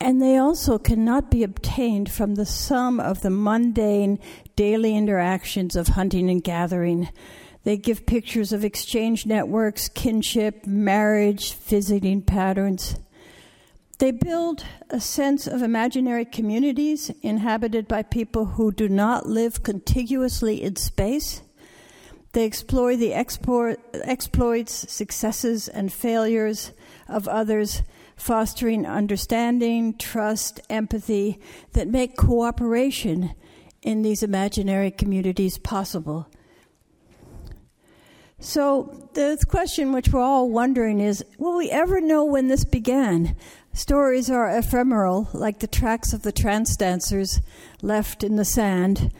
and 0.00 0.22
they 0.22 0.38
also 0.38 0.78
cannot 0.78 1.30
be 1.30 1.42
obtained 1.42 2.10
from 2.10 2.36
the 2.36 2.46
sum 2.46 2.98
of 2.98 3.20
the 3.20 3.28
mundane 3.28 4.18
daily 4.56 4.96
interactions 4.96 5.76
of 5.76 5.88
hunting 5.88 6.30
and 6.30 6.42
gathering. 6.42 7.10
They 7.64 7.76
give 7.76 8.06
pictures 8.06 8.54
of 8.54 8.64
exchange 8.64 9.26
networks, 9.26 9.90
kinship, 9.90 10.64
marriage, 10.64 11.52
visiting 11.52 12.22
patterns. 12.22 12.96
They 14.00 14.12
build 14.12 14.64
a 14.88 14.98
sense 14.98 15.46
of 15.46 15.60
imaginary 15.60 16.24
communities 16.24 17.10
inhabited 17.20 17.86
by 17.86 18.02
people 18.02 18.46
who 18.46 18.72
do 18.72 18.88
not 18.88 19.26
live 19.26 19.62
contiguously 19.62 20.62
in 20.62 20.76
space. 20.76 21.42
They 22.32 22.46
explore 22.46 22.96
the 22.96 23.12
exploits, 23.12 24.90
successes, 24.90 25.68
and 25.68 25.92
failures 25.92 26.72
of 27.08 27.28
others, 27.28 27.82
fostering 28.16 28.86
understanding, 28.86 29.98
trust, 29.98 30.60
empathy 30.70 31.38
that 31.74 31.86
make 31.86 32.16
cooperation 32.16 33.34
in 33.82 34.00
these 34.00 34.22
imaginary 34.22 34.90
communities 34.90 35.58
possible. 35.58 36.26
So, 38.42 39.10
the 39.12 39.36
question 39.48 39.92
which 39.92 40.08
we're 40.08 40.22
all 40.22 40.48
wondering 40.48 40.98
is 41.00 41.22
will 41.36 41.58
we 41.58 41.70
ever 41.70 42.00
know 42.00 42.24
when 42.24 42.48
this 42.48 42.64
began? 42.64 43.36
Stories 43.72 44.28
are 44.28 44.50
ephemeral, 44.50 45.28
like 45.32 45.60
the 45.60 45.66
tracks 45.66 46.12
of 46.12 46.22
the 46.22 46.32
trance 46.32 46.76
dancers 46.76 47.40
left 47.82 48.24
in 48.24 48.36
the 48.36 48.44
sand. 48.44 49.12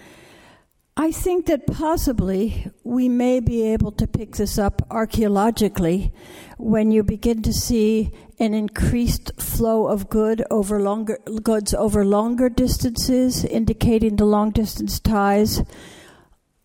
I 0.97 1.13
think 1.13 1.47
that 1.47 1.69
possibly 1.69 2.71
we 2.83 3.09
may 3.09 3.41
be 3.41 3.63
able 3.63 3.93
to 3.93 4.09
pick 4.09 4.37
this 4.37 4.59
up 4.59 4.83
archaeologically 4.91 6.13
when 6.59 6.91
you 6.91 7.03
begin 7.05 7.43
to 7.43 7.53
see 7.53 8.13
an 8.41 8.53
increased 8.53 9.31
flow 9.41 9.87
of 9.87 10.11
good 10.11 10.45
over 10.51 10.81
longer 10.81 11.19
goods 11.43 11.73
over 11.73 12.05
longer 12.05 12.49
distances, 12.49 13.45
indicating 13.45 14.17
the 14.17 14.27
long 14.27 14.51
distance 14.51 14.99
ties 14.99 15.63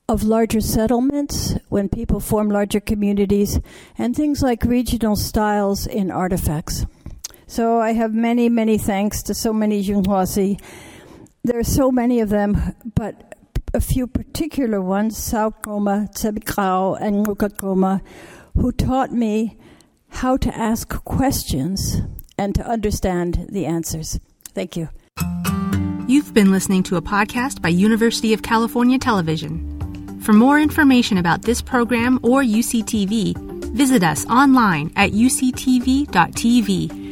of 0.09 0.23
larger 0.23 0.59
settlements 0.59 1.55
when 1.69 1.87
people 1.87 2.19
form 2.19 2.49
larger 2.49 2.79
communities, 2.79 3.59
and 3.97 4.15
things 4.15 4.41
like 4.41 4.63
regional 4.63 5.15
styles 5.15 5.87
in 5.87 6.11
artifacts. 6.11 6.85
So 7.47 7.79
I 7.79 7.93
have 7.93 8.13
many, 8.13 8.49
many 8.49 8.77
thanks 8.77 9.21
to 9.23 9.33
so 9.33 9.53
many 9.53 9.83
Junghuasi. 9.83 10.59
There 11.43 11.59
are 11.59 11.63
so 11.63 11.91
many 11.91 12.19
of 12.19 12.29
them, 12.29 12.75
but 12.95 13.35
a 13.73 13.81
few 13.81 14.07
particular 14.07 14.81
ones, 14.81 15.17
Sao 15.17 15.51
Kroma, 15.51 16.11
Tsebikrao, 16.13 16.99
and 16.99 17.25
Rukakroma, 17.27 18.01
who 18.55 18.71
taught 18.71 19.11
me 19.11 19.57
how 20.07 20.37
to 20.37 20.57
ask 20.57 20.87
questions 21.03 22.01
and 22.37 22.55
to 22.55 22.65
understand 22.65 23.47
the 23.49 23.65
answers. 23.65 24.19
Thank 24.53 24.75
you. 24.75 24.89
You've 26.07 26.33
been 26.33 26.51
listening 26.51 26.83
to 26.83 26.95
a 26.95 27.01
podcast 27.01 27.61
by 27.61 27.69
University 27.69 28.33
of 28.33 28.41
California 28.41 28.97
Television. 28.97 30.19
For 30.21 30.33
more 30.33 30.59
information 30.59 31.17
about 31.17 31.43
this 31.43 31.61
program 31.61 32.19
or 32.23 32.41
UCTV, 32.41 33.35
visit 33.73 34.03
us 34.03 34.25
online 34.27 34.91
at 34.95 35.11
uctv.tv 35.11 37.04